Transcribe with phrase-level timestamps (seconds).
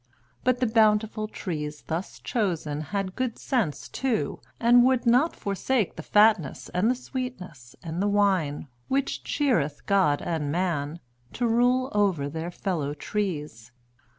[0.43, 6.01] But the bountiful trees thus chosen had good sense too, and would not forsake the
[6.01, 11.01] fatness and the sweetness and the wine which cheereth God and man,
[11.33, 13.71] to rule over their fellow trees.